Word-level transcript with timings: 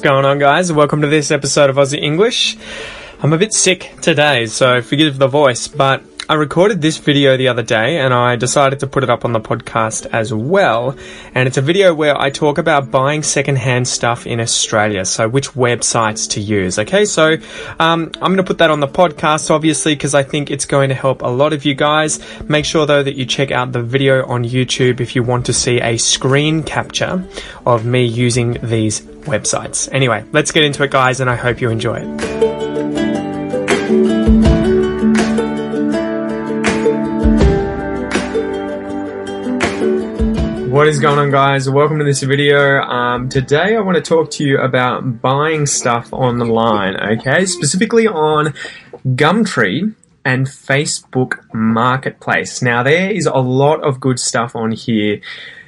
What's 0.00 0.08
going 0.08 0.24
on, 0.24 0.38
guys? 0.38 0.72
Welcome 0.72 1.02
to 1.02 1.08
this 1.08 1.30
episode 1.30 1.68
of 1.68 1.76
Aussie 1.76 2.00
English. 2.00 2.56
I'm 3.22 3.34
a 3.34 3.36
bit 3.36 3.52
sick 3.52 3.92
today, 4.00 4.46
so 4.46 4.80
forgive 4.80 5.18
the 5.18 5.28
voice, 5.28 5.68
but 5.68 6.02
I 6.30 6.34
recorded 6.34 6.80
this 6.80 6.96
video 6.98 7.36
the 7.36 7.48
other 7.48 7.64
day 7.64 7.98
and 7.98 8.14
I 8.14 8.36
decided 8.36 8.78
to 8.80 8.86
put 8.86 9.02
it 9.02 9.10
up 9.10 9.24
on 9.24 9.32
the 9.32 9.40
podcast 9.40 10.06
as 10.12 10.32
well. 10.32 10.96
And 11.34 11.48
it's 11.48 11.56
a 11.56 11.60
video 11.60 11.92
where 11.92 12.16
I 12.16 12.30
talk 12.30 12.56
about 12.56 12.88
buying 12.88 13.24
secondhand 13.24 13.88
stuff 13.88 14.28
in 14.28 14.38
Australia. 14.38 15.04
So 15.04 15.28
which 15.28 15.50
websites 15.54 16.30
to 16.30 16.40
use. 16.40 16.78
Okay. 16.78 17.04
So, 17.04 17.32
um, 17.80 18.12
I'm 18.14 18.32
going 18.32 18.36
to 18.36 18.44
put 18.44 18.58
that 18.58 18.70
on 18.70 18.78
the 18.78 18.86
podcast, 18.86 19.50
obviously, 19.50 19.96
because 19.96 20.14
I 20.14 20.22
think 20.22 20.52
it's 20.52 20.66
going 20.66 20.90
to 20.90 20.94
help 20.94 21.22
a 21.22 21.26
lot 21.26 21.52
of 21.52 21.64
you 21.64 21.74
guys. 21.74 22.20
Make 22.48 22.64
sure 22.64 22.86
though 22.86 23.02
that 23.02 23.16
you 23.16 23.26
check 23.26 23.50
out 23.50 23.72
the 23.72 23.82
video 23.82 24.24
on 24.24 24.44
YouTube 24.44 25.00
if 25.00 25.16
you 25.16 25.24
want 25.24 25.46
to 25.46 25.52
see 25.52 25.80
a 25.80 25.96
screen 25.96 26.62
capture 26.62 27.24
of 27.66 27.84
me 27.84 28.04
using 28.04 28.52
these 28.62 29.00
websites. 29.00 29.88
Anyway, 29.90 30.24
let's 30.30 30.52
get 30.52 30.62
into 30.62 30.84
it 30.84 30.92
guys 30.92 31.18
and 31.18 31.28
I 31.28 31.34
hope 31.34 31.60
you 31.60 31.70
enjoy 31.70 31.96
it. 31.96 32.59
What 40.80 40.88
is 40.88 40.98
going 40.98 41.18
on 41.18 41.30
guys? 41.30 41.68
Welcome 41.68 41.98
to 41.98 42.04
this 42.04 42.22
video. 42.22 42.80
Um, 42.80 43.28
today 43.28 43.76
I 43.76 43.80
want 43.80 43.96
to 43.96 44.02
talk 44.02 44.30
to 44.30 44.42
you 44.42 44.58
about 44.58 45.20
buying 45.20 45.66
stuff 45.66 46.10
online, 46.10 46.96
okay? 46.96 47.44
Specifically 47.44 48.06
on 48.06 48.54
Gumtree 49.08 49.94
and 50.24 50.46
Facebook 50.46 51.44
Marketplace. 51.52 52.62
Now 52.62 52.82
there 52.82 53.10
is 53.10 53.26
a 53.26 53.40
lot 53.40 53.82
of 53.82 54.00
good 54.00 54.18
stuff 54.18 54.56
on 54.56 54.72
here. 54.72 55.20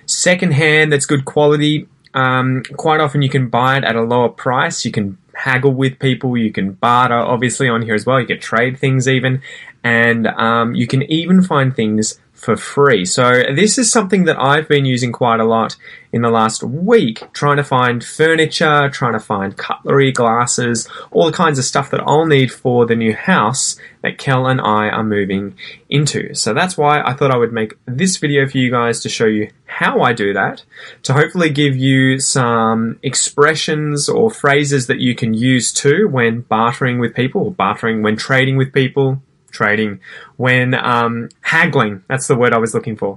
Secondhand, 0.06 0.90
that's 0.94 1.04
good 1.04 1.26
quality. 1.26 1.88
Um, 2.14 2.62
quite 2.78 3.00
often 3.00 3.20
you 3.20 3.28
can 3.28 3.50
buy 3.50 3.76
it 3.76 3.84
at 3.84 3.94
a 3.94 4.02
lower 4.02 4.30
price. 4.30 4.82
You 4.86 4.92
can 4.92 5.18
haggle 5.34 5.74
with 5.74 5.98
people. 5.98 6.38
You 6.38 6.50
can 6.50 6.72
barter, 6.72 7.18
obviously, 7.18 7.68
on 7.68 7.82
here 7.82 7.94
as 7.94 8.06
well. 8.06 8.18
You 8.18 8.26
can 8.26 8.40
trade 8.40 8.78
things 8.78 9.06
even. 9.06 9.42
And 9.84 10.26
um, 10.26 10.74
you 10.74 10.86
can 10.86 11.02
even 11.02 11.42
find 11.42 11.76
things 11.76 12.18
for 12.42 12.56
free. 12.56 13.04
So 13.04 13.44
this 13.54 13.78
is 13.78 13.90
something 13.90 14.24
that 14.24 14.36
I've 14.38 14.66
been 14.66 14.84
using 14.84 15.12
quite 15.12 15.38
a 15.38 15.44
lot 15.44 15.76
in 16.12 16.22
the 16.22 16.28
last 16.28 16.64
week, 16.64 17.32
trying 17.32 17.56
to 17.56 17.64
find 17.64 18.04
furniture, 18.04 18.90
trying 18.90 19.12
to 19.12 19.20
find 19.20 19.56
cutlery, 19.56 20.10
glasses, 20.10 20.88
all 21.12 21.26
the 21.26 21.36
kinds 21.36 21.58
of 21.58 21.64
stuff 21.64 21.90
that 21.90 22.02
I'll 22.04 22.26
need 22.26 22.52
for 22.52 22.84
the 22.84 22.96
new 22.96 23.14
house 23.14 23.76
that 24.02 24.18
Kel 24.18 24.48
and 24.48 24.60
I 24.60 24.88
are 24.88 25.04
moving 25.04 25.54
into. 25.88 26.34
So 26.34 26.52
that's 26.52 26.76
why 26.76 27.00
I 27.00 27.14
thought 27.14 27.30
I 27.30 27.38
would 27.38 27.52
make 27.52 27.74
this 27.86 28.16
video 28.16 28.48
for 28.48 28.58
you 28.58 28.72
guys 28.72 28.98
to 29.00 29.08
show 29.08 29.26
you 29.26 29.50
how 29.66 30.00
I 30.00 30.12
do 30.12 30.32
that, 30.34 30.64
to 31.04 31.12
hopefully 31.12 31.48
give 31.48 31.76
you 31.76 32.18
some 32.18 32.98
expressions 33.04 34.08
or 34.08 34.30
phrases 34.30 34.88
that 34.88 34.98
you 34.98 35.14
can 35.14 35.32
use 35.32 35.72
too 35.72 36.08
when 36.10 36.40
bartering 36.40 36.98
with 36.98 37.14
people, 37.14 37.44
or 37.44 37.52
bartering 37.52 38.02
when 38.02 38.16
trading 38.16 38.56
with 38.56 38.72
people, 38.72 39.22
trading, 39.52 40.00
when 40.36 40.74
um, 40.74 41.28
haggling, 41.42 42.02
that's 42.08 42.26
the 42.26 42.36
word 42.36 42.52
I 42.52 42.58
was 42.58 42.74
looking 42.74 42.96
for, 42.96 43.16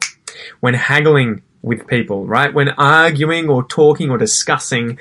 when 0.60 0.76
haggling 0.76 1.42
with 1.62 1.88
people, 1.88 2.28
right? 2.28 2.54
When 2.54 2.70
arguing 2.70 3.50
or 3.50 3.64
talking 3.64 4.12
or 4.12 4.20
discussing 4.20 5.00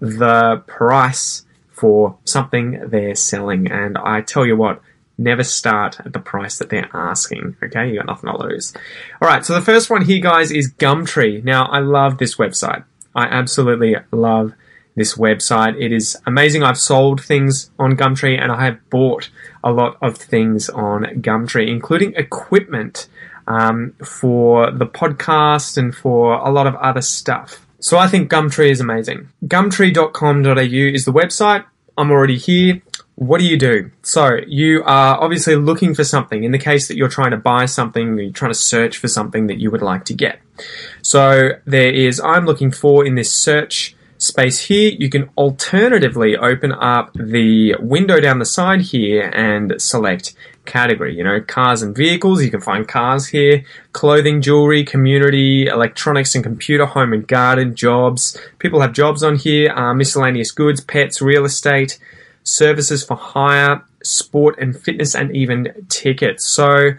the 0.00 0.62
price 0.66 1.44
for 1.68 2.16
something 2.24 2.88
they're 2.88 3.14
selling. 3.14 3.70
And 3.70 3.98
I 3.98 4.22
tell 4.22 4.46
you 4.46 4.56
what, 4.56 4.80
never 5.18 5.44
start 5.44 6.00
at 6.00 6.12
the 6.14 6.18
price 6.18 6.58
that 6.58 6.70
they're 6.70 6.88
asking. 6.94 7.56
Okay, 7.62 7.90
you 7.90 7.96
got 7.96 8.06
nothing 8.06 8.30
to 8.30 8.38
lose. 8.38 8.72
All 9.20 9.28
right, 9.28 9.44
so 9.44 9.54
the 9.54 9.62
first 9.62 9.90
one 9.90 10.04
here, 10.04 10.20
guys, 10.20 10.50
is 10.50 10.72
Gumtree. 10.72 11.44
Now, 11.44 11.66
I 11.66 11.80
love 11.80 12.16
this 12.18 12.36
website. 12.36 12.84
I 13.14 13.24
absolutely 13.24 13.96
love 14.10 14.52
this 14.96 15.14
website. 15.14 15.80
It 15.80 15.92
is 15.92 16.16
amazing. 16.26 16.62
I've 16.62 16.78
sold 16.78 17.22
things 17.22 17.70
on 17.78 17.96
Gumtree 17.96 18.40
and 18.40 18.50
I 18.50 18.64
have 18.64 18.90
bought 18.90 19.28
a 19.62 19.70
lot 19.70 19.98
of 20.02 20.16
things 20.16 20.68
on 20.68 21.04
Gumtree, 21.20 21.68
including 21.68 22.14
equipment 22.14 23.06
um, 23.46 23.94
for 24.04 24.70
the 24.70 24.86
podcast 24.86 25.76
and 25.76 25.94
for 25.94 26.34
a 26.34 26.50
lot 26.50 26.66
of 26.66 26.74
other 26.76 27.02
stuff. 27.02 27.66
So 27.78 27.98
I 27.98 28.08
think 28.08 28.30
Gumtree 28.30 28.70
is 28.70 28.80
amazing. 28.80 29.28
Gumtree.com.au 29.44 30.94
is 30.94 31.04
the 31.04 31.12
website. 31.12 31.64
I'm 31.96 32.10
already 32.10 32.38
here. 32.38 32.82
What 33.16 33.38
do 33.38 33.46
you 33.46 33.56
do? 33.56 33.90
So 34.02 34.40
you 34.46 34.82
are 34.84 35.18
obviously 35.18 35.56
looking 35.56 35.94
for 35.94 36.04
something. 36.04 36.44
In 36.44 36.52
the 36.52 36.58
case 36.58 36.88
that 36.88 36.96
you're 36.96 37.08
trying 37.08 37.30
to 37.30 37.38
buy 37.38 37.64
something, 37.64 38.18
you're 38.18 38.30
trying 38.30 38.50
to 38.50 38.58
search 38.58 38.98
for 38.98 39.08
something 39.08 39.46
that 39.46 39.58
you 39.58 39.70
would 39.70 39.80
like 39.80 40.04
to 40.06 40.14
get. 40.14 40.40
So 41.00 41.52
there 41.64 41.90
is, 41.90 42.20
I'm 42.20 42.44
looking 42.44 42.70
for 42.70 43.06
in 43.06 43.14
this 43.14 43.32
search 43.32 43.95
space 44.18 44.66
here, 44.66 44.92
you 44.98 45.08
can 45.10 45.30
alternatively 45.36 46.36
open 46.36 46.72
up 46.72 47.12
the 47.14 47.74
window 47.80 48.20
down 48.20 48.38
the 48.38 48.44
side 48.44 48.80
here 48.80 49.30
and 49.34 49.80
select 49.80 50.34
category. 50.64 51.16
You 51.16 51.24
know, 51.24 51.40
cars 51.40 51.82
and 51.82 51.96
vehicles, 51.96 52.42
you 52.42 52.50
can 52.50 52.60
find 52.60 52.86
cars 52.86 53.28
here, 53.28 53.64
clothing, 53.92 54.42
jewelry, 54.42 54.84
community, 54.84 55.66
electronics 55.66 56.34
and 56.34 56.44
computer, 56.44 56.86
home 56.86 57.12
and 57.12 57.26
garden, 57.26 57.74
jobs. 57.74 58.36
People 58.58 58.80
have 58.80 58.92
jobs 58.92 59.22
on 59.22 59.36
here, 59.36 59.70
uh, 59.70 59.94
miscellaneous 59.94 60.50
goods, 60.50 60.80
pets, 60.80 61.22
real 61.22 61.44
estate, 61.44 61.98
services 62.42 63.04
for 63.04 63.16
hire, 63.16 63.82
sport 64.02 64.56
and 64.58 64.78
fitness, 64.78 65.14
and 65.14 65.34
even 65.34 65.86
tickets. 65.88 66.46
So, 66.46 66.90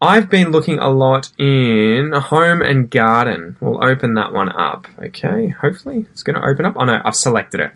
I've 0.00 0.30
been 0.30 0.50
looking 0.50 0.78
a 0.78 0.88
lot 0.88 1.30
in 1.38 2.12
home 2.12 2.62
and 2.62 2.90
garden. 2.90 3.56
We'll 3.60 3.84
open 3.84 4.14
that 4.14 4.32
one 4.32 4.48
up. 4.48 4.86
Okay, 4.98 5.48
hopefully 5.48 6.06
it's 6.10 6.22
going 6.22 6.40
to 6.40 6.46
open 6.46 6.64
up. 6.64 6.74
Oh 6.76 6.84
no, 6.84 7.02
I've 7.04 7.14
selected 7.14 7.60
it. 7.60 7.72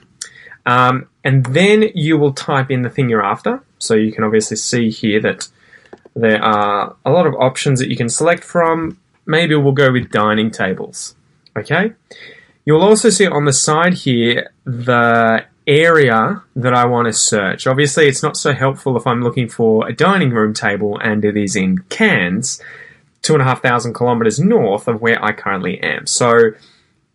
Um, 0.64 1.08
and 1.22 1.44
then 1.46 1.90
you 1.94 2.16
will 2.16 2.32
type 2.32 2.70
in 2.70 2.82
the 2.82 2.88
thing 2.88 3.10
you're 3.10 3.24
after. 3.24 3.62
So 3.78 3.94
you 3.94 4.10
can 4.10 4.24
obviously 4.24 4.56
see 4.56 4.88
here 4.88 5.20
that 5.20 5.48
there 6.16 6.42
are 6.42 6.96
a 7.04 7.10
lot 7.10 7.26
of 7.26 7.34
options 7.34 7.78
that 7.80 7.88
you 7.88 7.96
can 7.96 8.08
select 8.08 8.42
from. 8.42 8.98
Maybe 9.26 9.54
we'll 9.54 9.72
go 9.72 9.92
with 9.92 10.10
dining 10.10 10.50
tables. 10.50 11.14
Okay. 11.56 11.92
You'll 12.64 12.82
also 12.82 13.10
see 13.10 13.26
on 13.26 13.44
the 13.44 13.52
side 13.52 13.94
here 13.94 14.50
the 14.64 15.44
area 15.66 16.42
that 16.56 16.74
I 16.74 16.84
want 16.86 17.06
to 17.06 17.12
search. 17.12 17.66
Obviously, 17.66 18.06
it's 18.06 18.22
not 18.22 18.36
so 18.36 18.52
helpful 18.52 18.96
if 18.96 19.06
I'm 19.06 19.22
looking 19.22 19.48
for 19.48 19.88
a 19.88 19.92
dining 19.92 20.30
room 20.30 20.54
table 20.54 20.98
and 20.98 21.24
it 21.24 21.36
is 21.36 21.56
in 21.56 21.78
Cairns, 21.88 22.60
two 23.22 23.32
and 23.32 23.42
a 23.42 23.44
half 23.44 23.62
thousand 23.62 23.94
kilometers 23.94 24.38
north 24.38 24.86
of 24.88 25.00
where 25.00 25.22
I 25.24 25.32
currently 25.32 25.80
am. 25.82 26.06
So 26.06 26.52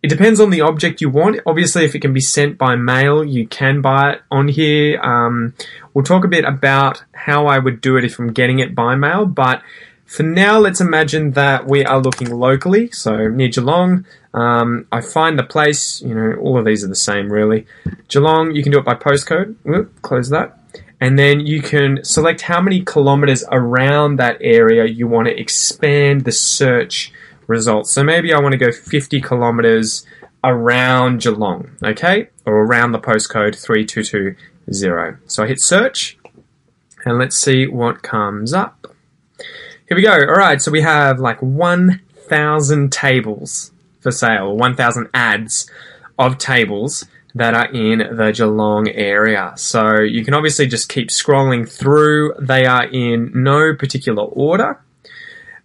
it 0.02 0.08
depends 0.08 0.40
on 0.40 0.50
the 0.50 0.62
object 0.62 1.00
you 1.00 1.10
want. 1.10 1.40
Obviously, 1.46 1.84
if 1.84 1.94
it 1.94 2.00
can 2.00 2.12
be 2.12 2.20
sent 2.20 2.56
by 2.56 2.74
mail, 2.74 3.22
you 3.22 3.46
can 3.46 3.82
buy 3.82 4.12
it 4.12 4.22
on 4.30 4.48
here. 4.48 5.00
Um, 5.00 5.54
we'll 5.92 6.04
talk 6.04 6.24
a 6.24 6.28
bit 6.28 6.44
about 6.44 7.04
how 7.12 7.46
I 7.46 7.58
would 7.58 7.80
do 7.80 7.96
it 7.96 8.04
if 8.04 8.18
I'm 8.18 8.32
getting 8.32 8.58
it 8.60 8.74
by 8.74 8.94
mail, 8.96 9.26
but 9.26 9.62
for 10.10 10.24
now, 10.24 10.58
let's 10.58 10.80
imagine 10.80 11.30
that 11.32 11.68
we 11.68 11.84
are 11.84 12.00
looking 12.00 12.34
locally, 12.34 12.90
so 12.90 13.28
near 13.28 13.46
Geelong. 13.46 14.04
Um, 14.34 14.88
I 14.90 15.02
find 15.02 15.38
the 15.38 15.44
place, 15.44 16.02
you 16.02 16.12
know, 16.12 16.32
all 16.40 16.58
of 16.58 16.64
these 16.64 16.82
are 16.82 16.88
the 16.88 16.96
same 16.96 17.32
really. 17.32 17.64
Geelong, 18.08 18.50
you 18.50 18.64
can 18.64 18.72
do 18.72 18.80
it 18.80 18.84
by 18.84 18.94
postcode. 18.94 19.54
Whoop, 19.62 20.02
close 20.02 20.28
that. 20.30 20.58
And 21.00 21.16
then 21.16 21.38
you 21.38 21.62
can 21.62 22.02
select 22.02 22.40
how 22.40 22.60
many 22.60 22.82
kilometers 22.82 23.44
around 23.52 24.16
that 24.16 24.38
area 24.40 24.84
you 24.84 25.06
want 25.06 25.28
to 25.28 25.40
expand 25.40 26.24
the 26.24 26.32
search 26.32 27.12
results. 27.46 27.92
So 27.92 28.02
maybe 28.02 28.34
I 28.34 28.40
want 28.40 28.50
to 28.50 28.58
go 28.58 28.72
50 28.72 29.20
kilometers 29.20 30.04
around 30.42 31.20
Geelong, 31.20 31.76
okay? 31.84 32.30
Or 32.44 32.64
around 32.64 32.90
the 32.90 32.98
postcode 32.98 33.54
3220. 33.54 35.18
So 35.28 35.44
I 35.44 35.46
hit 35.46 35.60
search 35.60 36.18
and 37.04 37.16
let's 37.16 37.38
see 37.38 37.68
what 37.68 38.02
comes 38.02 38.52
up. 38.52 38.89
Here 39.90 39.96
we 39.96 40.02
go. 40.02 40.12
All 40.12 40.36
right, 40.36 40.62
so 40.62 40.70
we 40.70 40.82
have 40.82 41.18
like 41.18 41.42
1,000 41.42 42.92
tables 42.92 43.72
for 43.98 44.12
sale, 44.12 44.56
1,000 44.56 45.08
ads 45.12 45.68
of 46.16 46.38
tables 46.38 47.06
that 47.34 47.54
are 47.54 47.66
in 47.72 48.16
the 48.16 48.30
Geelong 48.30 48.88
area. 48.88 49.52
So 49.56 49.98
you 49.98 50.24
can 50.24 50.32
obviously 50.32 50.68
just 50.68 50.88
keep 50.88 51.08
scrolling 51.08 51.68
through. 51.68 52.34
They 52.38 52.66
are 52.66 52.84
in 52.84 53.32
no 53.34 53.74
particular 53.74 54.22
order, 54.22 54.80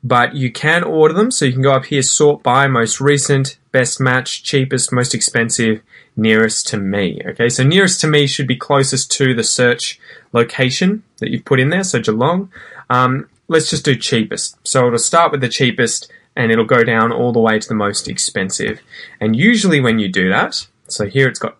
but 0.03 0.33
you 0.33 0.51
can 0.51 0.83
order 0.83 1.13
them. 1.13 1.29
So 1.29 1.45
you 1.45 1.53
can 1.53 1.61
go 1.61 1.73
up 1.73 1.85
here, 1.85 2.01
sort 2.01 2.41
by 2.41 2.65
most 2.65 2.99
recent, 2.99 3.59
best 3.71 3.99
match, 3.99 4.41
cheapest, 4.41 4.91
most 4.91 5.13
expensive, 5.13 5.83
nearest 6.17 6.67
to 6.69 6.77
me. 6.77 7.21
Okay, 7.27 7.47
so 7.47 7.63
nearest 7.63 8.01
to 8.01 8.07
me 8.07 8.25
should 8.25 8.47
be 8.47 8.55
closest 8.55 9.11
to 9.11 9.35
the 9.35 9.43
search 9.43 9.99
location 10.33 11.03
that 11.19 11.29
you've 11.29 11.45
put 11.45 11.59
in 11.59 11.69
there. 11.69 11.83
So 11.83 11.99
Geelong. 11.99 12.49
Um, 12.89 13.29
let's 13.47 13.69
just 13.69 13.85
do 13.85 13.95
cheapest. 13.95 14.57
So 14.67 14.87
it'll 14.87 14.99
start 14.99 15.31
with 15.31 15.41
the 15.41 15.49
cheapest 15.49 16.11
and 16.35 16.51
it'll 16.51 16.65
go 16.65 16.83
down 16.83 17.11
all 17.11 17.31
the 17.31 17.39
way 17.39 17.59
to 17.59 17.67
the 17.67 17.75
most 17.75 18.07
expensive. 18.07 18.81
And 19.19 19.35
usually 19.35 19.79
when 19.79 19.99
you 19.99 20.09
do 20.09 20.29
that, 20.29 20.67
so 20.87 21.05
here 21.05 21.27
it's 21.27 21.39
got 21.39 21.57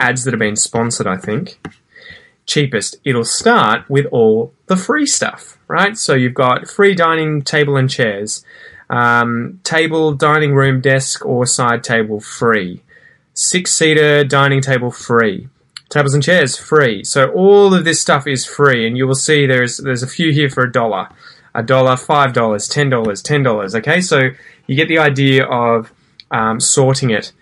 ads 0.00 0.24
that 0.24 0.32
have 0.32 0.40
been 0.40 0.56
sponsored, 0.56 1.06
I 1.06 1.16
think. 1.16 1.58
Cheapest, 2.46 2.96
it'll 3.04 3.24
start 3.24 3.88
with 3.88 4.06
all 4.06 4.52
the 4.66 4.76
free 4.76 5.06
stuff, 5.06 5.58
right? 5.68 5.96
So 5.96 6.14
you've 6.14 6.34
got 6.34 6.68
free 6.68 6.94
dining 6.94 7.42
table 7.42 7.76
and 7.76 7.90
chairs, 7.90 8.44
um, 8.88 9.60
table, 9.64 10.12
dining 10.12 10.54
room, 10.54 10.80
desk, 10.80 11.24
or 11.26 11.46
side 11.46 11.82
table 11.82 12.20
free. 12.20 12.82
Six 13.34 13.72
seater 13.72 14.24
dining 14.24 14.60
table 14.60 14.90
free. 14.90 15.48
Tables 15.96 16.12
and 16.12 16.22
chairs 16.22 16.58
free. 16.58 17.04
So 17.04 17.30
all 17.30 17.72
of 17.72 17.86
this 17.86 18.02
stuff 18.02 18.26
is 18.26 18.44
free, 18.44 18.86
and 18.86 18.98
you 18.98 19.06
will 19.06 19.14
see 19.14 19.46
there's 19.46 19.78
there's 19.78 20.02
a 20.02 20.06
few 20.06 20.30
here 20.30 20.50
for 20.50 20.62
a 20.62 20.70
dollar, 20.70 21.08
a 21.54 21.62
dollar, 21.62 21.96
five 21.96 22.34
dollars, 22.34 22.68
ten 22.68 22.90
dollars, 22.90 23.22
ten 23.22 23.42
dollars. 23.42 23.74
Okay, 23.74 24.02
so 24.02 24.28
you 24.66 24.76
get 24.76 24.88
the 24.88 24.98
idea 24.98 25.46
of 25.46 25.90
um, 26.30 26.60
sorting 26.60 27.08
it 27.08 27.32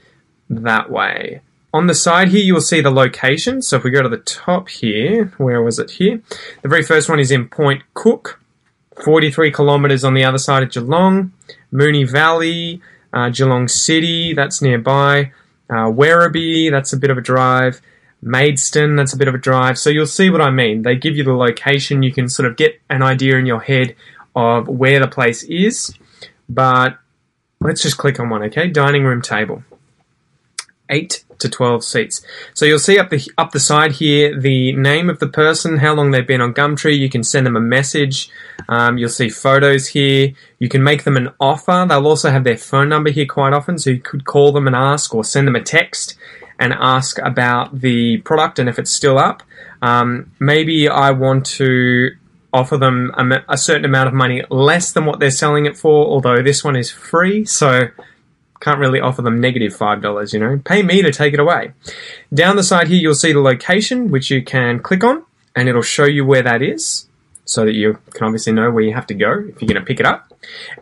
that 0.49 0.89
way. 0.89 1.41
On 1.73 1.89
the 1.89 1.97
side 1.97 2.29
here, 2.29 2.45
you 2.45 2.55
will 2.55 2.61
see 2.61 2.81
the 2.81 2.93
location. 2.93 3.61
So 3.61 3.77
if 3.77 3.83
we 3.83 3.91
go 3.91 4.03
to 4.03 4.09
the 4.09 4.19
top 4.19 4.69
here, 4.69 5.33
where 5.37 5.61
was 5.61 5.81
it 5.81 5.91
here? 5.91 6.23
The 6.62 6.69
very 6.69 6.85
first 6.85 7.09
one 7.09 7.19
is 7.19 7.33
in 7.33 7.49
Point 7.49 7.83
Cook, 7.95 8.41
43 9.05 9.50
kilometres 9.50 10.05
on 10.05 10.15
the 10.15 10.23
other 10.23 10.39
side 10.39 10.62
of 10.62 10.71
Geelong. 10.71 11.33
Moonee 11.73 12.09
Valley, 12.09 12.81
uh, 13.12 13.31
Geelong 13.31 13.67
City, 13.67 14.33
that's 14.33 14.62
nearby. 14.62 15.33
Uh, 15.69 15.91
Werribee, 15.91 16.71
that's 16.71 16.93
a 16.93 16.97
bit 16.97 17.11
of 17.11 17.19
a 17.19 17.21
drive. 17.21 17.81
Maidstone, 18.25 18.97
that's 18.97 19.12
a 19.12 19.17
bit 19.19 19.29
of 19.29 19.35
a 19.35 19.38
drive. 19.38 19.79
So 19.79 19.91
you'll 19.91 20.06
see 20.06 20.31
what 20.31 20.41
I 20.41 20.50
mean. 20.50 20.82
They 20.82 20.97
give 20.97 21.17
you 21.17 21.25
the 21.25 21.35
location. 21.35 22.03
You 22.03 22.12
can 22.12 22.29
sort 22.29 22.49
of 22.49 22.56
get 22.56 22.81
an 22.88 23.03
idea 23.03 23.37
in 23.37 23.47
your 23.47 23.61
head 23.61 23.94
of 24.35 24.67
where 24.67 24.99
the 24.99 25.09
place 25.09 25.43
is. 25.44 25.94
But 26.49 26.99
let's 27.61 27.82
just 27.82 27.99
click 27.99 28.19
on 28.19 28.31
one, 28.31 28.43
okay? 28.44 28.69
Dining 28.69 29.05
room 29.05 29.23
table. 29.23 29.62
8 30.88 31.24
to 31.39 31.49
12 31.49 31.85
seats. 31.85 32.25
So 32.55 32.65
you'll 32.65 32.79
see 32.79 32.99
up 32.99 33.11
the 33.11 33.31
up 33.39 33.53
the 33.53 33.61
side 33.61 33.93
here 33.93 34.39
the 34.39 34.73
name 34.73 35.11
of 35.11 35.19
the 35.19 35.29
person, 35.29 35.79
how 35.79 35.95
long 35.95 36.11
they've 36.11 36.27
been 36.27 36.41
on 36.41 36.55
Gumtree. 36.55 36.99
You 36.99 37.11
can 37.11 37.23
send 37.23 37.47
them 37.47 37.57
a 37.57 37.61
message. 37.61 38.31
Um, 38.69 38.99
you'll 38.99 39.09
see 39.09 39.29
photos 39.29 39.89
here. 39.89 40.33
You 40.59 40.69
can 40.69 40.83
make 40.83 41.05
them 41.05 41.17
an 41.17 41.31
offer. 41.41 41.87
They'll 41.89 42.07
also 42.07 42.31
have 42.31 42.45
their 42.45 42.57
phone 42.57 42.89
number 42.89 43.11
here 43.11 43.27
quite 43.27 43.53
often, 43.53 43.79
so 43.79 43.91
you 43.91 44.01
could 44.01 44.25
call 44.25 44.53
them 44.53 44.67
and 44.67 44.77
ask, 44.77 45.15
or 45.15 45.25
send 45.25 45.47
them 45.47 45.57
a 45.57 45.63
text 45.63 46.17
and 46.59 46.73
ask 46.73 47.19
about 47.19 47.81
the 47.81 48.19
product 48.19 48.59
and 48.59 48.69
if 48.69 48.79
it's 48.79 48.93
still 48.93 49.19
up. 49.19 49.43
Um, 49.83 50.33
maybe 50.39 50.89
I 50.89 51.11
want 51.11 51.45
to 51.47 52.11
offer 52.53 52.79
them 52.79 53.11
a, 53.17 53.45
a 53.49 53.59
certain 53.59 53.85
amount 53.85 54.09
of 54.09 54.15
money 54.15 54.43
less 54.49 54.93
than 54.93 55.05
what 55.05 55.19
they're 55.19 55.31
selling 55.31 55.67
it 55.67 55.77
for, 55.77 56.07
although 56.07 56.41
this 56.43 56.63
one 56.63 56.77
is 56.77 56.91
free, 56.91 57.45
so 57.45 57.89
can't 58.64 58.78
really 58.78 58.99
offer 58.99 59.20
them 59.20 59.40
negative 59.40 59.76
$5, 59.76 60.32
you 60.32 60.40
know. 60.40 60.58
Pay 60.64 60.82
me 60.82 61.02
to 61.02 61.12
take 61.12 61.34
it 61.34 61.40
away. 61.40 61.72
Down 62.32 62.56
the 62.56 62.62
side 62.62 62.88
here, 62.88 62.99
you'll 62.99 63.14
see 63.14 63.32
the 63.32 63.40
location, 63.40 64.11
which 64.11 64.31
you 64.31 64.43
can 64.43 64.81
click 64.81 65.05
on, 65.05 65.25
and 65.55 65.69
it'll 65.69 65.82
show 65.82 66.06
you 66.06 66.25
where 66.25 66.43
that 66.43 66.62
is, 66.62 67.06
so 67.44 67.66
that 67.66 67.75
you 67.75 67.99
can 68.12 68.25
obviously 68.25 68.55
know 68.55 68.70
where 68.70 68.82
you 68.82 68.94
have 68.94 69.06
to 69.08 69.14
go 69.14 69.32
if 69.32 69.61
you're 69.61 69.69
going 69.69 69.75
to 69.75 69.82
pick 69.82 70.00
it 70.00 70.06
up. 70.06 70.32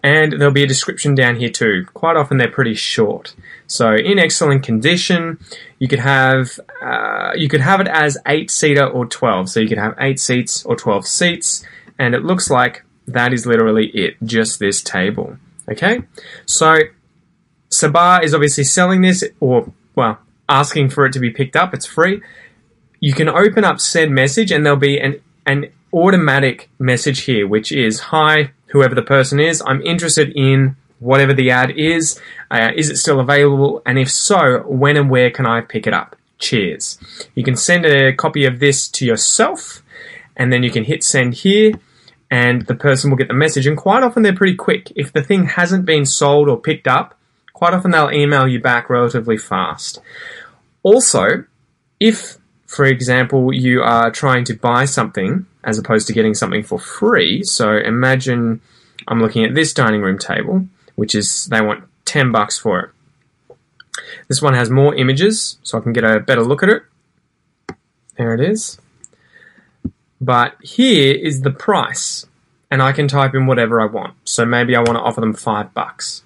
And 0.00 0.32
there'll 0.32 0.54
be 0.54 0.62
a 0.62 0.68
description 0.68 1.16
down 1.16 1.36
here 1.36 1.50
too. 1.50 1.86
Quite 1.92 2.16
often 2.16 2.36
they're 2.36 2.48
pretty 2.48 2.74
short. 2.74 3.34
So 3.66 3.94
in 3.94 4.18
excellent 4.18 4.62
condition, 4.62 5.38
you 5.80 5.88
could 5.88 6.00
have 6.00 6.60
uh, 6.80 7.32
you 7.34 7.48
could 7.48 7.60
have 7.60 7.80
it 7.80 7.88
as 7.88 8.18
eight 8.26 8.50
seater 8.50 8.86
or 8.86 9.06
twelve. 9.06 9.48
So 9.48 9.60
you 9.60 9.68
could 9.68 9.78
have 9.78 9.94
eight 9.98 10.18
seats 10.18 10.64
or 10.64 10.74
twelve 10.74 11.06
seats, 11.06 11.64
and 11.98 12.14
it 12.14 12.24
looks 12.24 12.50
like 12.50 12.84
that 13.06 13.32
is 13.32 13.46
literally 13.46 13.86
it, 13.88 14.16
just 14.24 14.58
this 14.58 14.82
table. 14.82 15.36
Okay, 15.70 16.02
so 16.44 16.76
Sabah 17.82 18.22
is 18.22 18.34
obviously 18.34 18.64
selling 18.64 19.02
this, 19.02 19.24
or, 19.40 19.72
well, 19.94 20.18
asking 20.48 20.90
for 20.90 21.06
it 21.06 21.12
to 21.12 21.20
be 21.20 21.30
picked 21.30 21.56
up. 21.56 21.74
It's 21.74 21.86
free. 21.86 22.22
You 23.00 23.12
can 23.12 23.28
open 23.28 23.64
up 23.64 23.80
said 23.80 24.10
message, 24.10 24.52
and 24.52 24.64
there'll 24.64 24.78
be 24.78 24.98
an, 24.98 25.20
an 25.46 25.72
automatic 25.92 26.70
message 26.78 27.22
here, 27.22 27.46
which 27.46 27.72
is 27.72 28.00
Hi, 28.00 28.52
whoever 28.66 28.94
the 28.94 29.02
person 29.02 29.40
is, 29.40 29.62
I'm 29.66 29.82
interested 29.82 30.32
in 30.36 30.76
whatever 30.98 31.34
the 31.34 31.50
ad 31.50 31.72
is. 31.72 32.20
Uh, 32.50 32.70
is 32.76 32.88
it 32.88 32.96
still 32.96 33.18
available? 33.18 33.82
And 33.84 33.98
if 33.98 34.10
so, 34.10 34.60
when 34.60 34.96
and 34.96 35.10
where 35.10 35.30
can 35.30 35.46
I 35.46 35.60
pick 35.60 35.86
it 35.86 35.92
up? 35.92 36.16
Cheers. 36.38 36.98
You 37.34 37.44
can 37.44 37.56
send 37.56 37.84
a 37.84 38.12
copy 38.12 38.44
of 38.44 38.60
this 38.60 38.88
to 38.88 39.04
yourself, 39.04 39.82
and 40.36 40.52
then 40.52 40.62
you 40.62 40.70
can 40.70 40.84
hit 40.84 41.04
send 41.04 41.34
here 41.34 41.72
and 42.32 42.62
the 42.66 42.74
person 42.74 43.10
will 43.10 43.18
get 43.18 43.28
the 43.28 43.34
message. 43.34 43.66
And 43.66 43.76
quite 43.76 44.02
often 44.02 44.22
they're 44.22 44.34
pretty 44.34 44.54
quick. 44.54 44.90
If 44.96 45.12
the 45.12 45.22
thing 45.22 45.44
hasn't 45.44 45.84
been 45.84 46.06
sold 46.06 46.48
or 46.48 46.58
picked 46.58 46.88
up, 46.88 47.14
quite 47.52 47.74
often 47.74 47.90
they'll 47.90 48.10
email 48.10 48.46
you 48.48 48.60
back 48.60 48.90
relatively 48.90 49.36
fast. 49.36 50.00
Also, 50.82 51.44
if, 52.00 52.38
for 52.66 52.84
example, 52.84 53.52
you 53.52 53.82
are 53.82 54.10
trying 54.10 54.44
to 54.44 54.54
buy 54.54 54.84
something 54.84 55.46
as 55.64 55.78
opposed 55.78 56.06
to 56.08 56.12
getting 56.12 56.34
something 56.34 56.62
for 56.62 56.78
free, 56.78 57.42
so 57.44 57.76
imagine 57.76 58.60
I'm 59.06 59.20
looking 59.20 59.44
at 59.44 59.54
this 59.54 59.72
dining 59.72 60.02
room 60.02 60.18
table, 60.18 60.66
which 60.96 61.14
is 61.14 61.46
they 61.46 61.60
want 61.60 61.84
10 62.04 62.32
bucks 62.32 62.58
for 62.58 62.80
it. 62.80 62.90
This 64.28 64.42
one 64.42 64.54
has 64.54 64.70
more 64.70 64.94
images, 64.94 65.58
so 65.62 65.78
I 65.78 65.80
can 65.80 65.92
get 65.92 66.04
a 66.04 66.20
better 66.20 66.42
look 66.42 66.62
at 66.62 66.68
it. 66.68 66.82
There 68.16 68.34
it 68.34 68.40
is. 68.40 68.78
But 70.20 70.56
here 70.62 71.14
is 71.14 71.42
the 71.42 71.50
price, 71.50 72.26
and 72.70 72.82
I 72.82 72.92
can 72.92 73.08
type 73.08 73.34
in 73.34 73.46
whatever 73.46 73.80
I 73.80 73.86
want. 73.86 74.14
So 74.24 74.44
maybe 74.44 74.76
I 74.76 74.80
want 74.80 74.94
to 74.94 75.00
offer 75.00 75.20
them 75.20 75.34
five 75.34 75.74
bucks. 75.74 76.22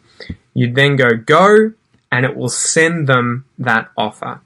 You 0.55 0.73
then 0.73 0.97
go 0.97 1.17
go 1.17 1.73
and 2.11 2.25
it 2.25 2.37
will 2.37 2.49
send 2.49 3.07
them 3.07 3.45
that 3.59 3.91
offer. 3.97 4.41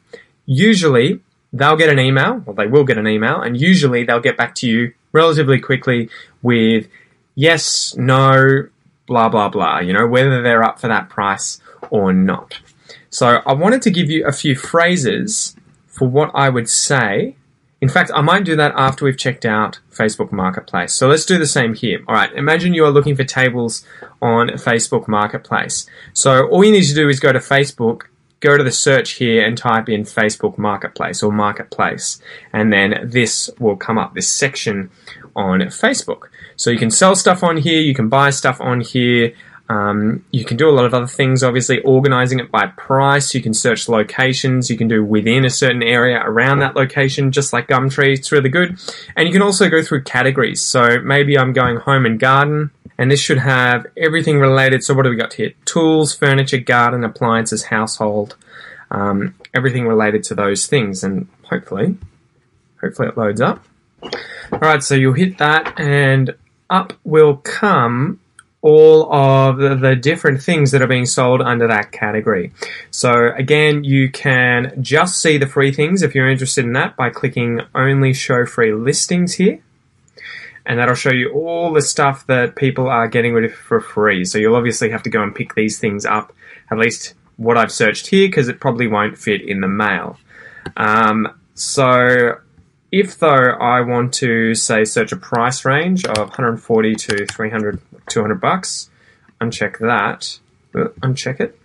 Usually 0.47 1.21
they'll 1.53 1.77
get 1.77 1.89
an 1.89 1.99
email, 1.99 2.43
or 2.47 2.55
they 2.55 2.67
will 2.67 2.85
get 2.85 2.99
an 2.99 3.07
email, 3.07 3.41
and 3.41 3.61
usually 3.61 4.05
they'll 4.05 4.21
get 4.21 4.37
back 4.37 4.55
to 4.57 4.69
you 4.69 4.93
relatively 5.13 5.61
quickly 5.61 6.09
with 6.43 6.89
yes, 7.35 7.95
no, 7.97 8.69
blah, 9.07 9.29
blah, 9.29 9.49
blah, 9.49 9.81
you 9.81 9.93
know, 9.93 10.07
whether 10.07 10.43
they're 10.43 10.63
up 10.63 10.81
for 10.81 10.89
that 10.89 11.09
price 11.09 11.61
or 11.91 12.13
not. 12.13 12.59
So 13.11 13.43
I 13.45 13.53
wanted 13.55 13.83
to 13.83 13.91
give 13.91 14.11
you 14.11 14.27
a 14.27 14.33
few 14.33 14.55
phrases 14.55 15.57
for 15.87 16.09
what 16.09 16.31
I 16.35 16.49
would 16.49 16.69
say 16.69 17.37
in 17.81 17.89
fact, 17.89 18.11
I 18.15 18.21
might 18.21 18.45
do 18.45 18.57
that 18.57 18.73
after 18.77 19.05
we've 19.05 19.17
checked 19.17 19.47
out 19.47 19.81
Facebook 19.91 20.33
Marketplace. 20.33 20.93
So 20.95 21.09
let's 21.09 21.25
do 21.25 21.39
the 21.39 21.47
same 21.47 21.75
here. 21.75 22.01
All 22.07 22.15
right, 22.15 22.33
imagine 22.35 22.75
you 22.75 22.85
are 22.85 22.91
looking 22.91 23.17
for 23.17 23.25
tables 23.25 23.85
on 24.21 24.49
Facebook 24.51 25.09
Marketplace. 25.09 25.89
So 26.13 26.47
all 26.49 26.63
you 26.65 26.73
need 26.73 26.85
to 26.85 26.95
do 26.95 27.09
is 27.09 27.21
go 27.21 27.33
to 27.33 27.39
Facebook, 27.39 28.03
go 28.41 28.59
to 28.59 28.65
the 28.65 28.73
search 28.73 29.13
here 29.13 29.47
and 29.47 29.57
type 29.57 29.89
in 29.89 30.03
Facebook 30.03 30.59
Marketplace 30.59 31.23
or 31.23 31.33
Marketplace. 31.33 32.21
And 32.53 32.73
then 32.73 33.09
this 33.09 33.49
will 33.59 33.77
come 33.77 33.97
up, 33.97 34.15
this 34.15 34.31
section 34.31 34.91
on 35.35 35.61
Facebook. 35.61 36.25
So 36.57 36.71
you 36.71 36.79
can 36.79 36.91
sell 36.91 37.15
stuff 37.15 37.43
on 37.43 37.57
here, 37.59 37.81
you 37.81 37.95
can 37.95 38.11
buy 38.11 38.29
stuff 38.31 38.61
on 38.61 38.83
here, 38.83 39.33
um, 39.71 40.25
you 40.33 40.45
can 40.45 40.57
do 40.57 40.69
a 40.69 40.73
lot 40.73 40.85
of 40.85 40.93
other 40.93 41.07
things, 41.07 41.45
obviously, 41.45 41.81
organizing 41.83 42.41
it 42.41 42.51
by 42.51 42.67
price. 42.67 43.33
You 43.37 43.41
can 43.41 43.55
search 43.55 43.89
locations. 43.89 44.69
You 44.69 44.77
can 44.77 44.89
do 44.89 45.05
within 45.05 45.45
a 45.45 45.51
certain 45.51 45.85
area 45.85 46.21
around 46.21 46.59
that 46.59 46.75
location, 46.75 47.31
just 47.31 47.53
like 47.53 47.69
Gumtree. 47.69 48.15
It's 48.15 48.33
really 48.33 48.49
good. 48.49 48.81
And 49.17 49.29
you 49.29 49.33
can 49.33 49.43
also 49.43 49.71
go 49.71 49.81
through 49.81 50.03
categories. 50.03 50.61
So 50.61 50.99
maybe 50.99 51.39
I'm 51.39 51.53
going 51.53 51.77
home 51.77 52.05
and 52.05 52.19
garden, 52.19 52.73
and 52.99 53.13
this 53.13 53.21
should 53.21 53.39
have 53.39 53.87
everything 53.97 54.41
related. 54.41 54.83
So, 54.83 54.93
what 54.93 55.05
do 55.05 55.11
we 55.11 55.17
got 55.17 55.35
here? 55.35 55.53
Tools, 55.67 56.13
furniture, 56.13 56.59
garden, 56.59 57.05
appliances, 57.05 57.67
household, 57.67 58.35
um, 58.91 59.37
everything 59.55 59.87
related 59.87 60.25
to 60.25 60.35
those 60.35 60.67
things. 60.67 61.05
And 61.05 61.29
hopefully, 61.45 61.97
hopefully 62.81 63.07
it 63.07 63.17
loads 63.17 63.41
up. 63.41 63.65
All 64.03 64.59
right, 64.59 64.83
so 64.83 64.97
you'll 64.97 65.13
hit 65.13 65.39
that, 65.39 65.79
and 65.79 66.35
up 66.69 66.93
will 67.05 67.37
come 67.37 68.19
all 68.63 69.13
of 69.13 69.81
the, 69.81 69.97
different 69.97 70.43
things 70.43 70.71
that 70.71 70.83
are 70.83 70.87
being 70.87 71.07
sold 71.07 71.41
under 71.41 71.67
that 71.67 71.93
category. 71.93 72.53
So 72.91 73.33
again, 73.35 73.85
you 73.85 74.11
can 74.11 74.83
just 74.83 75.21
see 75.21 75.39
the 75.39 75.47
free 75.47 75.73
things 75.73 76.03
if 76.03 76.15
you're 76.15 76.29
interested 76.29 76.65
in 76.65 76.75
that 76.75 76.97
by 76.97 77.11
clicking 77.11 77.61
only 77.75 78.13
show 78.13 78.45
free 78.45 78.75
listings 78.75 79.35
here. 79.35 79.61
And 80.67 80.79
that'll 80.79 80.95
show 80.95 81.13
you 81.13 81.33
all 81.33 81.73
the 81.73 81.81
stuff 81.81 82.27
that 82.27 82.55
people 82.55 82.87
are 82.87 83.09
getting 83.09 83.33
rid 83.33 83.47
of 83.47 83.55
for 83.55 83.81
free. 83.81 84.25
So 84.27 84.37
you'll 84.39 84.57
obviously 84.57 84.91
have 84.91 85.03
to 85.05 85.11
go 85.11 85.23
and 85.23 85.35
pick 85.35 85.55
these 85.55 85.79
things 85.79 86.05
up, 86.05 86.35
at 86.71 86.79
least 86.79 87.15
what 87.37 87.57
I've 87.57 87.73
searched 87.73 88.09
here, 88.09 88.29
because 88.29 88.49
it 88.49 88.61
probably 88.61 88.87
won't 88.87 89.17
fit 89.17 89.41
in 89.41 89.63
the 89.63 89.69
mail. 89.69 90.19
Um, 90.77 91.41
so 91.55 92.39
if 92.93 93.19
though 93.19 93.53
I 93.61 93.81
want 93.83 94.13
to 94.15 94.55
say 94.55 94.85
search 94.85 95.13
a 95.13 95.17
price 95.17 95.65
range 95.65 96.05
of 96.05 96.19
140 96.19 96.95
to 96.95 97.27
300 97.27 97.81
200 98.11 98.41
bucks. 98.41 98.91
Uncheck 99.41 99.79
that. 99.79 100.39
Uh, 100.75 100.89
uncheck 101.01 101.41
it. 101.41 101.59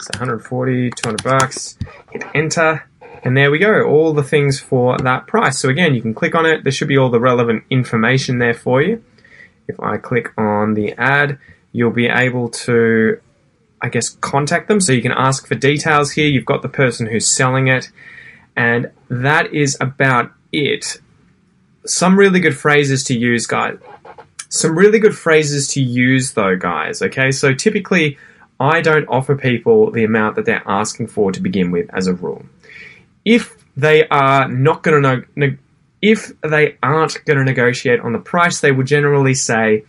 So 0.00 0.10
140, 0.14 0.90
200 0.90 1.22
bucks. 1.24 1.78
Hit 2.10 2.24
enter. 2.34 2.88
And 3.24 3.36
there 3.36 3.52
we 3.52 3.58
go, 3.58 3.82
all 3.84 4.12
the 4.12 4.24
things 4.24 4.58
for 4.58 4.98
that 4.98 5.28
price. 5.28 5.58
So 5.58 5.68
again, 5.68 5.94
you 5.94 6.02
can 6.02 6.12
click 6.12 6.34
on 6.34 6.44
it. 6.44 6.64
There 6.64 6.72
should 6.72 6.88
be 6.88 6.98
all 6.98 7.08
the 7.08 7.20
relevant 7.20 7.62
information 7.70 8.38
there 8.38 8.54
for 8.54 8.82
you. 8.82 9.04
If 9.68 9.78
I 9.78 9.96
click 9.96 10.32
on 10.36 10.74
the 10.74 10.92
ad, 10.94 11.38
you'll 11.70 11.92
be 11.92 12.06
able 12.06 12.48
to, 12.48 13.20
I 13.80 13.90
guess, 13.90 14.08
contact 14.08 14.66
them. 14.66 14.80
So 14.80 14.92
you 14.92 15.02
can 15.02 15.12
ask 15.12 15.46
for 15.46 15.54
details 15.54 16.12
here. 16.12 16.26
You've 16.26 16.44
got 16.44 16.62
the 16.62 16.68
person 16.68 17.06
who's 17.06 17.28
selling 17.28 17.68
it. 17.68 17.90
And 18.56 18.90
that 19.08 19.54
is 19.54 19.76
about 19.80 20.32
it. 20.52 21.00
Some 21.84 22.18
really 22.18 22.40
good 22.40 22.56
phrases 22.56 23.02
to 23.04 23.18
use, 23.18 23.46
guys. 23.46 23.78
Some 24.48 24.76
really 24.78 24.98
good 24.98 25.16
phrases 25.16 25.68
to 25.68 25.82
use 25.82 26.32
though, 26.32 26.56
guys. 26.56 27.00
Okay, 27.00 27.30
so 27.30 27.54
typically 27.54 28.18
I 28.60 28.80
don't 28.80 29.08
offer 29.08 29.34
people 29.34 29.90
the 29.90 30.04
amount 30.04 30.36
that 30.36 30.44
they're 30.44 30.62
asking 30.66 31.08
for 31.08 31.32
to 31.32 31.40
begin 31.40 31.70
with 31.70 31.88
as 31.94 32.06
a 32.06 32.14
rule. 32.14 32.44
If 33.24 33.56
they 33.76 34.06
are 34.08 34.48
not 34.48 34.82
going 34.82 35.02
to 35.02 35.24
ne- 35.34 35.58
if 36.02 36.38
they 36.42 36.76
aren't 36.82 37.24
going 37.24 37.38
to 37.38 37.44
negotiate 37.44 38.00
on 38.00 38.12
the 38.12 38.18
price, 38.18 38.60
they 38.60 38.72
will 38.72 38.84
generally 38.84 39.34
say, 39.34 39.84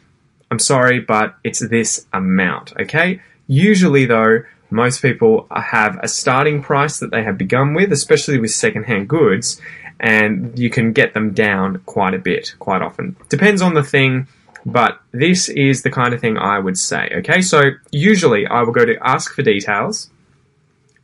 "I'm 0.50 0.60
sorry, 0.60 1.00
but 1.00 1.36
it's 1.44 1.60
this 1.60 2.06
amount." 2.14 2.74
Okay? 2.80 3.20
Usually 3.48 4.06
though, 4.06 4.44
most 4.70 5.02
people 5.02 5.48
have 5.52 6.00
a 6.02 6.08
starting 6.08 6.64
price 6.64 7.00
that 7.00 7.12
they 7.12 7.24
have 7.24 7.38
begun 7.38 7.74
with, 7.74 7.92
especially 7.92 8.40
with 8.40 8.52
secondhand 8.52 9.08
goods, 9.08 9.62
and 10.04 10.60
you 10.60 10.70
can 10.70 10.92
get 10.92 11.14
them 11.14 11.34
down 11.34 11.80
quite 11.86 12.14
a 12.14 12.20
bit, 12.20 12.54
quite 12.60 12.82
often. 12.82 13.16
Depends 13.30 13.62
on 13.62 13.74
the 13.74 13.82
thing, 13.82 14.28
but 14.66 15.00
this 15.14 15.48
is 15.48 15.82
the 15.82 15.90
kind 15.90 16.14
of 16.14 16.20
thing 16.20 16.38
I 16.38 16.60
would 16.60 16.78
say. 16.78 17.10
Okay, 17.20 17.42
so 17.42 17.72
usually 17.92 18.46
I 18.46 18.62
will 18.64 18.74
go 18.74 18.86
to 18.86 18.98
ask 19.02 19.34
for 19.34 19.44
details 19.44 20.12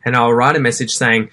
and 0.03 0.17
I'll 0.17 0.33
write 0.33 0.57
a 0.57 0.59
message 0.59 0.91
saying 0.91 1.29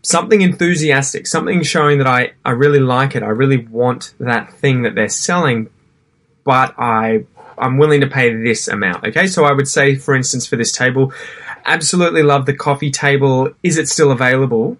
something 0.00 0.40
enthusiastic, 0.40 1.26
something 1.26 1.62
showing 1.62 1.98
that 1.98 2.06
I, 2.06 2.32
I 2.46 2.52
really 2.52 2.80
like 2.80 3.14
it, 3.14 3.22
I 3.22 3.28
really 3.28 3.58
want 3.58 4.14
that 4.18 4.54
thing 4.54 4.82
that 4.82 4.94
they're 4.94 5.10
selling, 5.10 5.68
but 6.44 6.74
I 6.78 7.26
I'm 7.58 7.78
willing 7.78 8.00
to 8.02 8.06
pay 8.06 8.34
this 8.34 8.68
amount. 8.68 9.04
Okay, 9.04 9.26
so 9.26 9.44
I 9.44 9.52
would 9.52 9.68
say, 9.68 9.96
for 9.96 10.14
instance, 10.14 10.46
for 10.46 10.56
this 10.56 10.72
table, 10.72 11.12
absolutely 11.64 12.22
love 12.22 12.46
the 12.46 12.54
coffee 12.54 12.90
table. 12.90 13.50
Is 13.62 13.78
it 13.78 13.88
still 13.88 14.10
available? 14.10 14.76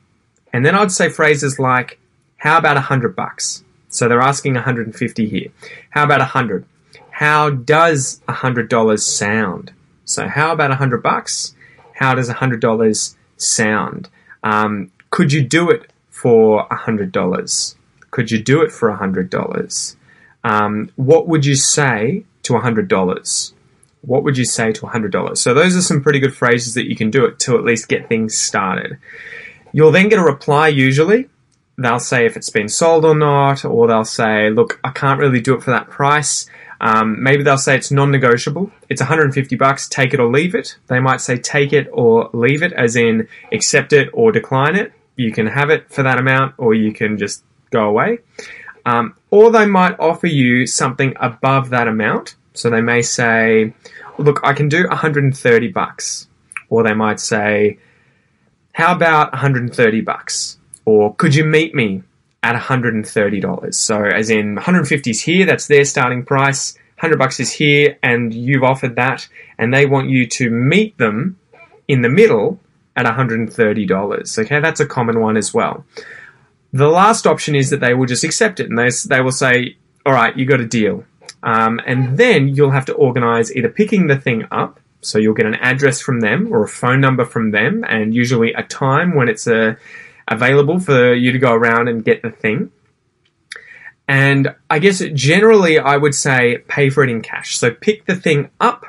And 0.53 0.65
then 0.65 0.75
I'd 0.75 0.93
say 0.93 1.09
phrases 1.09 1.59
like, 1.59 1.99
how 2.47 2.59
about 2.59 2.77
a 2.77 2.83
hundred 2.83 3.17
bucks? 3.17 3.65
So 3.89 4.07
they're 4.07 4.21
asking 4.21 4.55
150 4.55 5.29
here. 5.29 5.49
How 5.91 6.05
about 6.05 6.21
a 6.21 6.27
hundred? 6.27 6.65
How 7.11 7.51
does 7.51 8.21
a 8.29 8.35
hundred 8.35 8.69
dollars 8.69 9.05
sound? 9.05 9.73
So 10.05 10.29
how 10.29 10.53
about 10.53 10.71
a 10.71 10.77
hundred 10.77 11.03
bucks? 11.03 11.57
How 11.95 12.15
does 12.15 12.29
a 12.29 12.35
hundred 12.35 12.61
dollars 12.61 13.17
sound? 13.37 14.09
Um, 14.45 14.93
could 15.11 15.33
you 15.33 15.43
do 15.43 15.71
it 15.71 15.91
for 16.09 16.69
a 16.71 16.77
hundred 16.77 17.11
dollars? 17.11 17.75
Could 18.13 18.31
you 18.31 18.41
do 18.41 18.63
it 18.63 18.71
for 18.71 18.91
a 18.91 18.97
hundred 18.97 19.29
dollars? 19.29 19.97
Um, 20.45 20.93
what 20.95 21.27
would 21.27 21.45
you 21.45 21.57
say 21.57 22.23
to 22.45 22.55
a 22.55 22.61
hundred 22.61 22.87
dollars? 22.87 23.55
What 24.03 24.23
would 24.23 24.39
you 24.39 24.45
say 24.45 24.71
to 24.71 24.87
a 24.87 24.91
hundred 24.91 25.11
dollars? 25.11 25.41
So 25.41 25.53
those 25.53 25.75
are 25.77 25.83
some 25.83 26.01
pretty 26.01 26.21
good 26.21 26.37
phrases 26.37 26.75
that 26.75 26.89
you 26.89 26.95
can 26.95 27.11
do 27.11 27.25
it 27.25 27.41
to 27.41 27.59
at 27.59 27.65
least 27.65 27.89
get 27.89 28.09
things 28.09 28.37
started. 28.37 28.99
You'll 29.73 29.91
then 29.91 30.09
get 30.09 30.21
a 30.21 30.23
reply 30.23 30.69
usually. 30.69 31.29
They'll 31.79 31.99
say 31.99 32.25
if 32.25 32.37
it's 32.37 32.51
been 32.51 32.69
sold 32.69 33.05
or 33.05 33.15
not, 33.15 33.65
or 33.65 33.87
they'll 33.87 34.05
say, 34.05 34.51
look, 34.51 34.81
I 34.83 34.91
can't 34.91 35.21
really 35.21 35.41
do 35.41 35.55
it 35.55 35.63
for 35.63 35.71
that 35.73 35.91
price. 35.91 36.47
Um, 36.81 37.23
maybe 37.23 37.43
they'll 37.43 37.59
say 37.59 37.77
it's 37.77 37.91
non-negotiable. 37.91 38.71
It's 38.89 39.01
150 39.01 39.57
bucks. 39.57 39.89
Take 39.89 40.15
it 40.15 40.21
or 40.21 40.31
leave 40.31 40.55
it. 40.55 40.77
They 40.87 41.01
might 41.01 41.21
say 41.21 41.37
take 41.37 41.73
it 41.73 41.89
or 41.93 42.31
leave 42.33 42.63
it, 42.63 42.73
as 42.73 42.97
in 42.97 43.29
accept 43.53 43.93
it 43.93 44.09
or 44.13 44.33
decline 44.33 44.77
it. 44.77 44.93
You 45.17 45.33
can 45.33 45.47
have 45.47 45.71
it 45.71 45.91
for 45.91 46.03
that 46.03 46.19
amount, 46.19 46.55
or 46.59 46.75
you 46.75 46.93
can 46.93 47.19
just 47.19 47.43
go 47.71 47.89
away. 47.89 48.19
Um, 48.85 49.17
or 49.31 49.51
they 49.51 49.67
might 49.67 49.99
offer 49.99 50.27
you 50.27 50.67
something 50.67 51.15
above 51.21 51.71
that 51.71 51.89
amount. 51.89 52.37
So 52.55 52.71
they 52.71 52.81
may 52.81 53.03
say, 53.03 53.75
look, 54.19 54.41
I 54.43 54.53
can 54.53 54.69
do 54.69 54.87
130 54.87 55.69
bucks. 55.69 56.29
Or 56.69 56.83
they 56.83 56.95
might 56.95 57.21
say, 57.21 57.79
how 58.73 58.95
about 58.95 59.33
130 59.33 60.01
bucks? 60.03 60.59
Or 60.87 61.15
could 61.15 61.35
you 61.35 61.45
meet 61.45 61.75
me 61.75 62.03
at 62.43 62.59
$130? 62.59 63.75
So 63.75 64.03
as 64.03 64.31
in 64.31 64.55
150 64.55 65.11
is 65.11 65.21
here, 65.21 65.45
that's 65.45 65.67
their 65.67 65.85
starting 65.85 66.25
price. 66.25 66.75
100 67.01 67.19
bucks 67.19 67.41
is 67.41 67.53
here 67.53 67.99
and 68.03 68.33
you've 68.33 68.63
offered 68.63 68.97
that 68.97 69.29
and 69.59 69.75
they 69.75 69.85
want 69.85 70.09
you 70.09 70.27
to 70.27 70.49
meet 70.49 70.97
them 70.97 71.39
in 71.87 72.01
the 72.01 72.09
middle 72.09 72.59
at 72.97 73.05
$130. 73.05 74.39
Okay, 74.39 74.61
that's 74.61 74.81
a 74.81 74.87
common 74.87 75.21
one 75.21 75.37
as 75.37 75.53
well. 75.53 75.85
The 76.73 76.89
last 76.89 77.27
option 77.27 77.55
is 77.55 77.69
that 77.71 77.81
they 77.81 77.93
will 77.93 78.07
just 78.07 78.25
accept 78.25 78.61
it 78.61 78.71
and 78.71 78.79
they, 78.79 78.89
they 79.09 79.21
will 79.21 79.33
say, 79.33 79.77
all 80.07 80.15
right, 80.15 80.35
you 80.37 80.47
got 80.47 80.61
a 80.61 80.67
deal. 80.67 81.05
Um, 81.43 81.81
and 81.87 82.17
then 82.17 82.49
you'll 82.49 82.71
have 82.71 82.87
to 82.87 82.95
organize 82.95 83.55
either 83.55 83.69
picking 83.69 84.07
the 84.07 84.17
thing 84.17 84.47
up 84.51 84.81
so 85.01 85.19
you'll 85.19 85.35
get 85.35 85.47
an 85.47 85.55
address 85.55 86.01
from 86.01 86.21
them 86.21 86.53
or 86.53 86.65
a 86.65 86.69
phone 86.69 87.01
number 87.01 87.25
from 87.25 87.53
them, 87.53 87.85
and 87.89 88.15
usually 88.15 88.53
a 88.55 88.63
time 88.65 89.15
when 89.15 89.29
it's 89.29 89.47
uh, 89.47 89.77
available 90.29 90.79
for 90.79 91.15
you 91.15 91.33
to 91.33 91.39
go 91.39 91.53
around 91.53 91.89
and 91.89 92.05
get 92.05 92.23
the 92.23 92.31
thing. 92.31 92.73
And 94.09 94.55
I 94.71 94.79
guess 94.79 95.03
generally 95.15 95.79
I 95.79 95.97
would 95.97 96.15
say 96.15 96.59
pay 96.69 96.91
for 96.91 97.03
it 97.03 97.11
in 97.11 97.23
cash. 97.23 97.59
So 97.59 97.73
pick 97.73 98.07
the 98.07 98.15
thing 98.15 98.51
up 98.61 98.85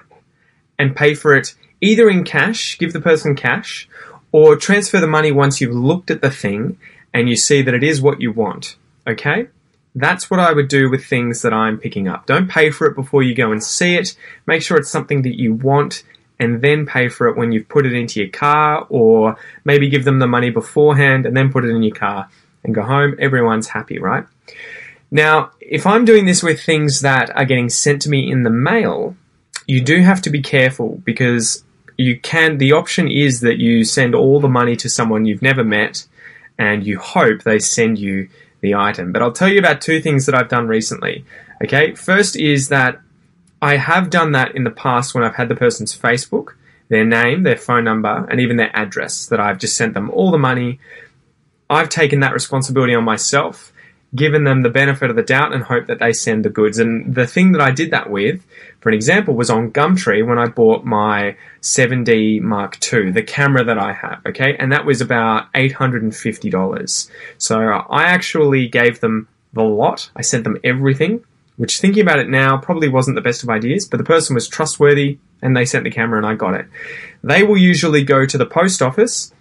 and 0.77 0.95
pay 0.95 1.13
for 1.15 1.35
it 1.35 1.55
either 1.81 2.09
in 2.09 2.23
cash, 2.23 2.77
give 2.77 2.93
the 2.93 3.01
person 3.01 3.35
cash, 3.35 3.89
or 4.31 4.55
transfer 4.55 4.99
the 4.99 5.07
money 5.07 5.31
once 5.31 5.59
you've 5.59 5.75
looked 5.75 6.11
at 6.11 6.21
the 6.21 6.29
thing 6.29 6.77
and 7.13 7.29
you 7.29 7.35
see 7.35 7.61
that 7.61 7.73
it 7.73 7.83
is 7.83 8.01
what 8.01 8.21
you 8.21 8.31
want. 8.31 8.75
Okay? 9.07 9.47
That's 9.95 10.29
what 10.29 10.39
I 10.39 10.53
would 10.53 10.67
do 10.67 10.89
with 10.89 11.05
things 11.05 11.41
that 11.41 11.53
I'm 11.53 11.79
picking 11.79 12.07
up. 12.07 12.27
Don't 12.27 12.49
pay 12.49 12.69
for 12.69 12.85
it 12.85 12.95
before 12.95 13.23
you 13.23 13.33
go 13.33 13.51
and 13.51 13.63
see 13.63 13.95
it. 13.95 14.15
Make 14.45 14.61
sure 14.61 14.77
it's 14.77 14.91
something 14.91 15.23
that 15.23 15.39
you 15.39 15.53
want 15.53 16.03
and 16.39 16.61
then 16.61 16.85
pay 16.85 17.09
for 17.09 17.27
it 17.27 17.37
when 17.37 17.51
you've 17.51 17.67
put 17.67 17.85
it 17.85 17.93
into 17.93 18.19
your 18.19 18.29
car 18.29 18.85
or 18.89 19.37
maybe 19.65 19.89
give 19.89 20.05
them 20.05 20.19
the 20.19 20.27
money 20.27 20.49
beforehand 20.49 21.25
and 21.25 21.35
then 21.35 21.51
put 21.51 21.65
it 21.65 21.69
in 21.69 21.83
your 21.83 21.95
car 21.95 22.29
and 22.63 22.75
go 22.75 22.83
home. 22.83 23.15
Everyone's 23.19 23.69
happy, 23.69 23.97
right? 23.99 24.25
Now, 25.09 25.51
if 25.61 25.87
I'm 25.87 26.05
doing 26.05 26.25
this 26.25 26.43
with 26.43 26.61
things 26.61 27.01
that 27.01 27.35
are 27.35 27.45
getting 27.45 27.69
sent 27.69 28.01
to 28.03 28.09
me 28.09 28.29
in 28.29 28.43
the 28.43 28.49
mail, 28.49 29.15
you 29.65 29.81
do 29.81 30.01
have 30.01 30.21
to 30.23 30.29
be 30.29 30.41
careful 30.41 31.01
because 31.03 31.63
you 31.97 32.19
can, 32.19 32.57
the 32.57 32.73
option 32.73 33.07
is 33.07 33.41
that 33.41 33.57
you 33.57 33.83
send 33.83 34.13
all 34.13 34.39
the 34.39 34.47
money 34.47 34.75
to 34.77 34.89
someone 34.89 35.25
you've 35.25 35.41
never 35.41 35.63
met 35.63 36.05
and 36.59 36.85
you 36.85 36.99
hope 36.99 37.43
they 37.43 37.59
send 37.59 37.97
you 37.97 38.29
the 38.61 38.75
item. 38.75 39.11
But 39.11 39.21
I'll 39.21 39.31
tell 39.31 39.47
you 39.47 39.59
about 39.59 39.81
two 39.81 40.01
things 40.01 40.25
that 40.25 40.35
I've 40.35 40.49
done 40.49 40.67
recently. 40.67 41.25
Okay, 41.63 41.95
first 41.95 42.35
is 42.35 42.69
that 42.69 42.99
I 43.61 43.77
have 43.77 44.09
done 44.09 44.31
that 44.33 44.55
in 44.55 44.63
the 44.63 44.71
past 44.71 45.13
when 45.13 45.23
I've 45.23 45.35
had 45.35 45.49
the 45.49 45.55
person's 45.55 45.97
Facebook, 45.97 46.53
their 46.89 47.05
name, 47.05 47.43
their 47.43 47.57
phone 47.57 47.83
number, 47.83 48.27
and 48.29 48.39
even 48.39 48.57
their 48.57 48.75
address 48.75 49.25
that 49.27 49.39
I've 49.39 49.57
just 49.57 49.75
sent 49.75 49.93
them 49.93 50.09
all 50.11 50.31
the 50.31 50.37
money. 50.37 50.79
I've 51.69 51.89
taken 51.89 52.19
that 52.21 52.33
responsibility 52.33 52.95
on 52.95 53.03
myself 53.03 53.73
given 54.15 54.45
them 54.45 54.61
the 54.61 54.69
benefit 54.69 55.09
of 55.09 55.15
the 55.15 55.23
doubt 55.23 55.53
and 55.53 55.63
hope 55.63 55.87
that 55.87 55.99
they 55.99 56.13
send 56.13 56.45
the 56.45 56.49
goods. 56.49 56.79
And 56.79 57.13
the 57.13 57.27
thing 57.27 57.51
that 57.51 57.61
I 57.61 57.71
did 57.71 57.91
that 57.91 58.09
with, 58.09 58.45
for 58.79 58.89
an 58.89 58.95
example, 58.95 59.33
was 59.33 59.49
on 59.49 59.71
Gumtree 59.71 60.25
when 60.25 60.39
I 60.39 60.47
bought 60.47 60.85
my 60.85 61.35
7D 61.61 62.41
Mark 62.41 62.77
II, 62.91 63.11
the 63.11 63.23
camera 63.23 63.63
that 63.65 63.77
I 63.77 63.93
have, 63.93 64.21
okay? 64.25 64.55
And 64.57 64.71
that 64.71 64.85
was 64.85 65.01
about 65.01 65.51
$850. 65.53 67.09
So 67.37 67.59
I 67.59 68.03
actually 68.05 68.67
gave 68.67 69.01
them 69.01 69.27
the 69.53 69.63
lot. 69.63 70.09
I 70.15 70.21
sent 70.21 70.45
them 70.45 70.57
everything, 70.63 71.23
which 71.57 71.79
thinking 71.79 72.01
about 72.01 72.19
it 72.19 72.29
now 72.29 72.57
probably 72.57 72.87
wasn't 72.87 73.15
the 73.15 73.21
best 73.21 73.43
of 73.43 73.49
ideas, 73.49 73.85
but 73.87 73.97
the 73.97 74.03
person 74.03 74.33
was 74.33 74.47
trustworthy 74.47 75.19
and 75.41 75.55
they 75.55 75.65
sent 75.65 75.83
the 75.83 75.91
camera 75.91 76.17
and 76.17 76.25
I 76.25 76.35
got 76.35 76.55
it. 76.55 76.67
They 77.23 77.43
will 77.43 77.57
usually 77.57 78.03
go 78.03 78.25
to 78.25 78.37
the 78.37 78.45
post 78.45 78.81
office 78.81 79.33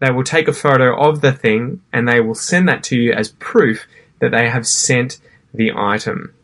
they 0.00 0.10
will 0.10 0.24
take 0.24 0.48
a 0.48 0.52
photo 0.52 0.98
of 0.98 1.20
the 1.20 1.32
thing 1.32 1.82
and 1.92 2.08
they 2.08 2.20
will 2.20 2.34
send 2.34 2.68
that 2.68 2.82
to 2.84 2.96
you 2.96 3.12
as 3.12 3.32
proof 3.32 3.86
that 4.18 4.32
they 4.32 4.48
have 4.48 4.66
sent 4.66 5.18
the 5.54 5.72
item. 5.76 6.34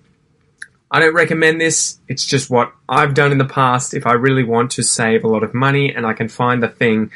I 0.91 1.01
don't 1.01 1.15
recommend 1.15 1.61
this. 1.61 1.99
It's 2.07 2.25
just 2.25 2.49
what 2.51 2.73
I've 2.89 3.15
done 3.15 3.33
in 3.33 3.39
the 3.39 3.45
past 3.45 3.95
if 3.95 4.07
I 4.07 4.13
really 4.13 4.45
want 4.45 4.71
to 4.73 4.83
save 4.83 5.25
a 5.25 5.29
lot 5.29 5.43
of 5.43 5.55
money 5.55 5.93
and 5.93 6.07
I 6.07 6.13
can 6.13 6.29
find 6.29 6.63
the 6.63 6.69
thing, 6.69 7.11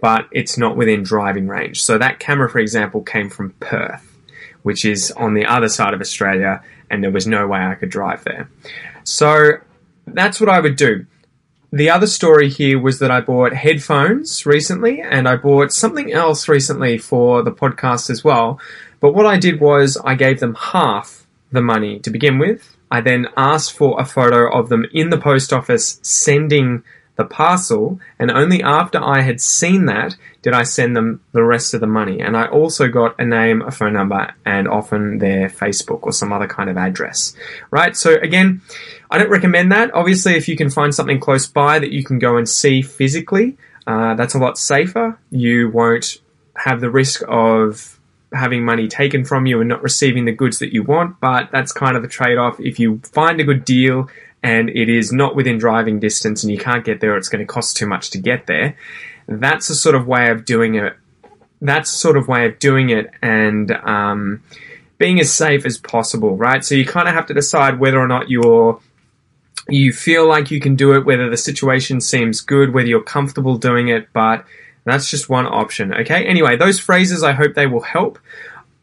but 0.00 0.26
it's 0.32 0.58
not 0.58 0.76
within 0.76 1.02
driving 1.02 1.46
range. 1.46 1.82
So 1.82 1.98
that 1.98 2.18
camera, 2.18 2.48
for 2.48 2.58
example, 2.58 3.02
came 3.02 3.28
from 3.30 3.50
Perth, 3.60 4.18
which 4.62 4.84
is 4.84 5.10
on 5.12 5.34
the 5.34 5.44
other 5.44 5.68
side 5.68 5.94
of 5.94 6.00
Australia, 6.00 6.62
and 6.92 7.02
there 7.02 7.10
was 7.10 7.26
no 7.26 7.48
way 7.48 7.58
I 7.58 7.74
could 7.74 7.90
drive 7.90 8.22
there. 8.22 8.48
So 9.02 9.54
that's 10.06 10.38
what 10.38 10.48
I 10.48 10.60
would 10.60 10.76
do. 10.76 11.06
The 11.72 11.88
other 11.88 12.06
story 12.06 12.50
here 12.50 12.78
was 12.78 12.98
that 12.98 13.10
I 13.10 13.22
bought 13.22 13.54
headphones 13.54 14.44
recently, 14.44 15.00
and 15.00 15.26
I 15.26 15.36
bought 15.36 15.72
something 15.72 16.12
else 16.12 16.46
recently 16.46 16.98
for 16.98 17.42
the 17.42 17.50
podcast 17.50 18.10
as 18.10 18.22
well. 18.22 18.60
But 19.00 19.14
what 19.14 19.24
I 19.24 19.38
did 19.38 19.58
was 19.58 19.96
I 20.04 20.14
gave 20.14 20.38
them 20.38 20.54
half 20.54 21.26
the 21.50 21.62
money 21.62 21.98
to 22.00 22.10
begin 22.10 22.38
with. 22.38 22.76
I 22.90 23.00
then 23.00 23.28
asked 23.38 23.72
for 23.72 23.98
a 23.98 24.04
photo 24.04 24.52
of 24.52 24.68
them 24.68 24.84
in 24.92 25.08
the 25.08 25.16
post 25.16 25.50
office 25.50 25.98
sending 26.02 26.84
the 27.16 27.24
parcel, 27.24 28.00
and 28.18 28.30
only 28.30 28.62
after 28.62 29.02
I 29.02 29.20
had 29.20 29.40
seen 29.40 29.86
that 29.86 30.16
did 30.40 30.54
I 30.54 30.62
send 30.62 30.96
them 30.96 31.20
the 31.32 31.44
rest 31.44 31.74
of 31.74 31.80
the 31.80 31.86
money. 31.86 32.20
And 32.20 32.36
I 32.36 32.46
also 32.46 32.88
got 32.88 33.18
a 33.20 33.24
name, 33.24 33.62
a 33.62 33.70
phone 33.70 33.92
number, 33.92 34.34
and 34.46 34.66
often 34.66 35.18
their 35.18 35.48
Facebook 35.48 36.00
or 36.02 36.12
some 36.12 36.32
other 36.32 36.46
kind 36.46 36.70
of 36.70 36.76
address. 36.76 37.34
Right? 37.70 37.96
So 37.96 38.14
again, 38.14 38.62
I 39.10 39.18
don't 39.18 39.30
recommend 39.30 39.70
that. 39.72 39.92
Obviously, 39.94 40.34
if 40.34 40.48
you 40.48 40.56
can 40.56 40.70
find 40.70 40.94
something 40.94 41.20
close 41.20 41.46
by 41.46 41.78
that 41.78 41.92
you 41.92 42.02
can 42.02 42.18
go 42.18 42.36
and 42.36 42.48
see 42.48 42.80
physically, 42.80 43.58
uh, 43.86 44.14
that's 44.14 44.34
a 44.34 44.38
lot 44.38 44.56
safer. 44.58 45.18
You 45.30 45.70
won't 45.70 46.18
have 46.56 46.80
the 46.80 46.90
risk 46.90 47.22
of 47.28 47.98
having 48.32 48.64
money 48.64 48.88
taken 48.88 49.24
from 49.24 49.46
you 49.46 49.60
and 49.60 49.68
not 49.68 49.82
receiving 49.82 50.24
the 50.24 50.32
goods 50.32 50.58
that 50.60 50.72
you 50.72 50.82
want, 50.82 51.20
but 51.20 51.50
that's 51.52 51.72
kind 51.72 51.96
of 51.96 52.04
a 52.04 52.08
trade 52.08 52.38
off. 52.38 52.58
If 52.58 52.78
you 52.78 53.00
find 53.04 53.38
a 53.40 53.44
good 53.44 53.64
deal 53.64 54.08
and 54.42 54.68
it 54.70 54.88
is 54.88 55.12
not 55.12 55.36
within 55.36 55.58
driving 55.58 56.00
distance 56.00 56.42
and 56.42 56.52
you 56.52 56.58
can't 56.58 56.84
get 56.84 57.00
there, 57.00 57.16
it's 57.16 57.28
going 57.28 57.46
to 57.46 57.52
cost 57.52 57.76
too 57.76 57.86
much 57.86 58.10
to 58.10 58.18
get 58.18 58.46
there. 58.46 58.76
That's 59.28 59.70
a 59.70 59.74
sort 59.74 59.94
of 59.94 60.06
way 60.06 60.30
of 60.30 60.44
doing 60.44 60.74
it. 60.74 60.94
That's 61.60 61.90
sort 61.90 62.16
of 62.16 62.26
way 62.26 62.46
of 62.46 62.58
doing 62.58 62.90
it 62.90 63.10
and 63.22 63.70
um, 63.70 64.42
being 64.98 65.20
as 65.20 65.32
safe 65.32 65.64
as 65.64 65.78
possible, 65.78 66.36
right? 66.36 66.64
So 66.64 66.74
you 66.74 66.84
kind 66.84 67.08
of 67.08 67.14
have 67.14 67.26
to 67.26 67.34
decide 67.34 67.78
whether 67.78 67.98
or 67.98 68.08
not 68.08 68.30
you're 68.30 68.80
you 69.68 69.92
feel 69.92 70.26
like 70.26 70.50
you 70.50 70.60
can 70.60 70.74
do 70.74 70.92
it, 70.94 71.04
whether 71.04 71.30
the 71.30 71.36
situation 71.36 72.00
seems 72.00 72.40
good, 72.40 72.74
whether 72.74 72.88
you're 72.88 73.02
comfortable 73.02 73.56
doing 73.56 73.88
it, 73.88 74.08
but 74.12 74.44
that's 74.84 75.08
just 75.08 75.28
one 75.28 75.46
option, 75.46 75.94
okay? 75.94 76.24
Anyway, 76.24 76.56
those 76.56 76.80
phrases, 76.80 77.22
I 77.22 77.32
hope 77.32 77.54
they 77.54 77.68
will 77.68 77.82
help. 77.82 78.18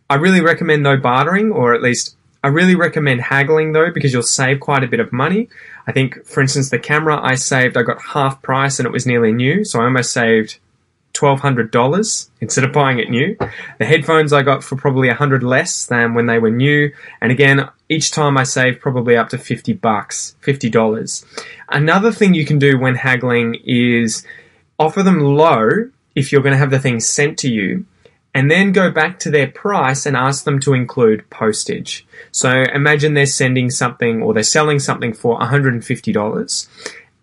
I 0.09 0.15
really 0.15 0.41
recommend 0.41 0.83
no 0.83 0.95
bartering, 0.95 1.51
or 1.51 1.73
at 1.73 1.81
least 1.81 2.15
I 2.43 2.47
really 2.47 2.75
recommend 2.75 3.21
haggling 3.21 3.73
though, 3.73 3.91
because 3.91 4.13
you'll 4.13 4.23
save 4.23 4.59
quite 4.59 4.83
a 4.83 4.87
bit 4.87 4.99
of 4.99 5.11
money. 5.11 5.49
I 5.87 5.91
think, 5.91 6.25
for 6.25 6.41
instance, 6.41 6.69
the 6.69 6.79
camera 6.79 7.19
I 7.21 7.35
saved, 7.35 7.75
I 7.75 7.83
got 7.83 8.01
half 8.01 8.41
price 8.41 8.79
and 8.79 8.85
it 8.85 8.91
was 8.91 9.05
nearly 9.05 9.33
new, 9.33 9.65
so 9.65 9.81
I 9.81 9.85
almost 9.85 10.11
saved 10.13 10.59
$1,200 11.13 12.29
instead 12.39 12.63
of 12.63 12.71
buying 12.71 12.99
it 12.99 13.09
new. 13.09 13.35
The 13.77 13.85
headphones 13.85 14.31
I 14.31 14.43
got 14.43 14.63
for 14.63 14.75
probably 14.75 15.07
100 15.07 15.43
less 15.43 15.85
than 15.85 16.13
when 16.13 16.27
they 16.27 16.39
were 16.39 16.51
new. 16.51 16.91
And 17.19 17.31
again, 17.31 17.67
each 17.89 18.11
time 18.11 18.37
I 18.37 18.43
saved 18.43 18.79
probably 18.79 19.17
up 19.17 19.29
to 19.29 19.37
50 19.37 19.73
bucks, 19.73 20.35
$50. 20.43 21.25
Another 21.67 22.11
thing 22.11 22.33
you 22.33 22.45
can 22.45 22.59
do 22.59 22.79
when 22.79 22.95
haggling 22.95 23.55
is 23.65 24.25
offer 24.77 25.03
them 25.03 25.19
low 25.19 25.89
if 26.15 26.31
you're 26.31 26.41
going 26.41 26.53
to 26.53 26.59
have 26.59 26.71
the 26.71 26.79
thing 26.79 26.99
sent 26.99 27.37
to 27.39 27.49
you 27.49 27.85
and 28.33 28.49
then 28.49 28.71
go 28.71 28.91
back 28.91 29.19
to 29.19 29.31
their 29.31 29.47
price 29.47 30.05
and 30.05 30.15
ask 30.15 30.43
them 30.43 30.59
to 30.59 30.73
include 30.73 31.29
postage. 31.29 32.05
So 32.31 32.63
imagine 32.73 33.13
they're 33.13 33.25
sending 33.25 33.69
something 33.69 34.21
or 34.21 34.33
they're 34.33 34.43
selling 34.43 34.79
something 34.79 35.13
for 35.13 35.39
$150 35.39 36.67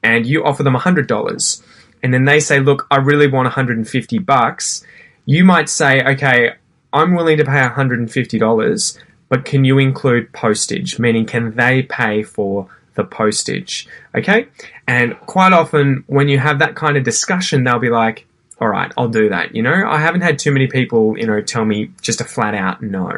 and 0.03 0.27
you 0.27 0.45
offer 0.45 0.63
them 0.63 0.75
$100 0.75 1.63
and 2.03 2.13
then 2.13 2.25
they 2.25 2.41
say, 2.41 2.61
"Look, 2.61 2.87
I 2.91 2.97
really 2.97 3.27
want 3.27 3.47
150 3.47 4.19
bucks." 4.19 4.85
You 5.25 5.45
might 5.45 5.69
say, 5.69 6.03
"Okay, 6.05 6.53
I'm 6.93 7.15
willing 7.15 7.37
to 7.39 7.45
pay 7.45 7.61
150 7.61 8.39
dollars, 8.39 8.99
but 9.29 9.45
can 9.45 9.65
you 9.65 9.79
include 9.79 10.33
postage?" 10.33 10.99
Meaning, 10.99 11.27
can 11.27 11.57
they 11.57 11.83
pay 11.83 12.23
for 12.23 12.69
the 12.95 13.05
postage? 13.05 13.89
Okay, 14.15 14.47
and 14.87 15.19
quite 15.21 15.53
often 15.53 16.05
when 16.07 16.29
you 16.29 16.39
have 16.39 16.59
that 16.59 16.77
kind 16.77 16.97
of 16.97 17.03
discussion, 17.03 17.65
they'll 17.65 17.79
be 17.79 17.91
like, 17.91 18.27
all 18.59 18.69
right, 18.69 18.91
I'll 18.97 19.09
do 19.09 19.29
that. 19.29 19.55
You 19.55 19.63
know, 19.63 19.85
I 19.87 19.99
haven't 19.99 20.23
had 20.23 20.39
too 20.39 20.51
many 20.51 20.67
people, 20.67 21.19
you 21.19 21.27
know, 21.27 21.43
tell 21.43 21.65
me 21.65 21.91
just 22.01 22.23
a 22.23 22.25
flat 22.25 22.55
out 22.55 22.83
no. 22.83 23.13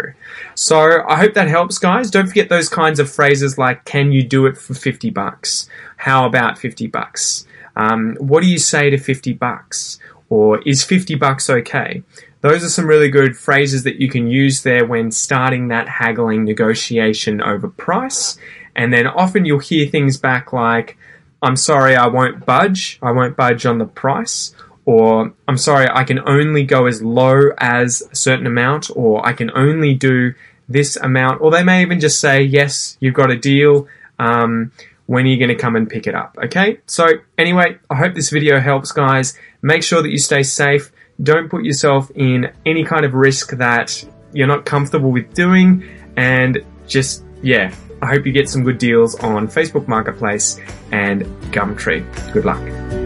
So 0.56 1.04
I 1.06 1.16
hope 1.16 1.34
that 1.34 1.46
helps, 1.46 1.78
guys. 1.78 2.10
Don't 2.10 2.26
forget 2.26 2.48
those 2.48 2.68
kinds 2.68 2.98
of 2.98 3.10
phrases 3.10 3.56
like, 3.56 3.84
can 3.84 4.10
you 4.10 4.24
do 4.24 4.46
it 4.46 4.58
for 4.58 4.74
50 4.74 5.10
bucks? 5.10 5.68
How 5.96 6.26
about 6.26 6.58
50 6.58 6.88
bucks? 6.88 7.46
Um, 7.76 8.16
what 8.18 8.42
do 8.42 8.48
you 8.48 8.58
say 8.58 8.90
to 8.90 8.98
50 8.98 9.32
bucks? 9.34 10.00
Or 10.28 10.60
is 10.62 10.82
50 10.82 11.14
bucks 11.14 11.48
okay? 11.48 12.02
Those 12.40 12.64
are 12.64 12.68
some 12.68 12.86
really 12.86 13.08
good 13.08 13.36
phrases 13.36 13.84
that 13.84 14.00
you 14.00 14.08
can 14.08 14.28
use 14.28 14.62
there 14.62 14.84
when 14.84 15.12
starting 15.12 15.68
that 15.68 15.88
haggling 15.88 16.44
negotiation 16.44 17.40
over 17.40 17.68
price. 17.68 18.38
And 18.74 18.92
then 18.92 19.06
often 19.06 19.44
you'll 19.44 19.60
hear 19.60 19.88
things 19.88 20.16
back 20.16 20.52
like, 20.52 20.98
I'm 21.42 21.56
sorry, 21.56 21.94
I 21.94 22.08
won't 22.08 22.44
budge. 22.44 22.98
I 23.00 23.12
won't 23.12 23.36
budge 23.36 23.64
on 23.64 23.78
the 23.78 23.86
price. 23.86 24.54
Or, 24.88 25.34
I'm 25.46 25.58
sorry, 25.58 25.86
I 25.92 26.04
can 26.04 26.18
only 26.26 26.64
go 26.64 26.86
as 26.86 27.02
low 27.02 27.50
as 27.58 28.02
a 28.10 28.16
certain 28.16 28.46
amount. 28.46 28.88
Or, 28.96 29.20
I 29.26 29.34
can 29.34 29.50
only 29.54 29.92
do 29.92 30.32
this 30.66 30.96
amount. 30.96 31.42
Or 31.42 31.50
they 31.50 31.62
may 31.62 31.82
even 31.82 32.00
just 32.00 32.18
say, 32.20 32.40
yes, 32.40 32.96
you've 32.98 33.12
got 33.12 33.30
a 33.30 33.36
deal. 33.36 33.86
Um, 34.18 34.72
when 35.04 35.26
are 35.26 35.28
you 35.28 35.36
going 35.36 35.54
to 35.54 35.62
come 35.62 35.76
and 35.76 35.90
pick 35.90 36.06
it 36.06 36.14
up? 36.14 36.38
Okay, 36.42 36.80
so 36.86 37.06
anyway, 37.36 37.76
I 37.90 37.96
hope 37.96 38.14
this 38.14 38.30
video 38.30 38.60
helps, 38.60 38.90
guys. 38.90 39.38
Make 39.60 39.82
sure 39.82 40.00
that 40.00 40.08
you 40.08 40.16
stay 40.18 40.42
safe. 40.42 40.90
Don't 41.22 41.50
put 41.50 41.64
yourself 41.64 42.10
in 42.14 42.50
any 42.64 42.82
kind 42.82 43.04
of 43.04 43.12
risk 43.12 43.50
that 43.58 44.02
you're 44.32 44.46
not 44.46 44.64
comfortable 44.64 45.10
with 45.10 45.34
doing. 45.34 45.84
And 46.16 46.64
just, 46.86 47.24
yeah, 47.42 47.74
I 48.00 48.06
hope 48.06 48.24
you 48.24 48.32
get 48.32 48.48
some 48.48 48.64
good 48.64 48.78
deals 48.78 49.16
on 49.16 49.48
Facebook 49.48 49.86
Marketplace 49.86 50.58
and 50.92 51.26
Gumtree. 51.52 52.02
Good 52.32 52.46
luck. 52.46 52.97